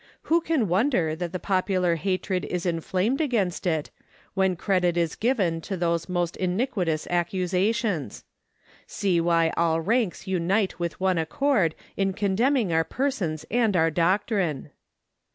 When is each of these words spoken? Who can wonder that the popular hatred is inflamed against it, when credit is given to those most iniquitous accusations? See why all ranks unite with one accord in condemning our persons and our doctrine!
Who 0.23 0.41
can 0.41 0.67
wonder 0.67 1.15
that 1.15 1.31
the 1.31 1.37
popular 1.37 1.93
hatred 1.95 2.43
is 2.45 2.65
inflamed 2.65 3.21
against 3.21 3.67
it, 3.67 3.91
when 4.33 4.55
credit 4.55 4.97
is 4.97 5.15
given 5.15 5.61
to 5.61 5.77
those 5.77 6.09
most 6.09 6.35
iniquitous 6.37 7.05
accusations? 7.11 8.23
See 8.87 9.21
why 9.21 9.53
all 9.55 9.79
ranks 9.79 10.25
unite 10.25 10.79
with 10.79 10.99
one 10.99 11.19
accord 11.19 11.75
in 11.97 12.13
condemning 12.13 12.73
our 12.73 12.83
persons 12.83 13.45
and 13.51 13.77
our 13.77 13.91
doctrine! 13.91 14.71